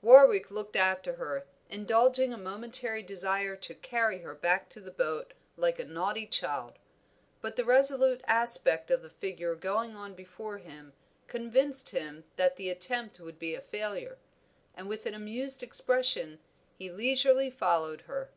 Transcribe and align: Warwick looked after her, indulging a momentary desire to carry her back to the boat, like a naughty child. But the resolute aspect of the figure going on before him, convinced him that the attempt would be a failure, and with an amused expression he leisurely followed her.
Warwick 0.00 0.50
looked 0.50 0.74
after 0.74 1.16
her, 1.16 1.44
indulging 1.68 2.32
a 2.32 2.38
momentary 2.38 3.02
desire 3.02 3.54
to 3.56 3.74
carry 3.74 4.20
her 4.20 4.34
back 4.34 4.70
to 4.70 4.80
the 4.80 4.90
boat, 4.90 5.34
like 5.58 5.78
a 5.78 5.84
naughty 5.84 6.24
child. 6.26 6.78
But 7.42 7.56
the 7.56 7.64
resolute 7.66 8.22
aspect 8.26 8.90
of 8.90 9.02
the 9.02 9.10
figure 9.10 9.54
going 9.54 9.94
on 9.94 10.14
before 10.14 10.56
him, 10.56 10.94
convinced 11.28 11.90
him 11.90 12.24
that 12.36 12.56
the 12.56 12.70
attempt 12.70 13.20
would 13.20 13.38
be 13.38 13.54
a 13.54 13.60
failure, 13.60 14.16
and 14.74 14.88
with 14.88 15.04
an 15.04 15.12
amused 15.12 15.62
expression 15.62 16.38
he 16.78 16.90
leisurely 16.90 17.50
followed 17.50 18.00
her. 18.08 18.30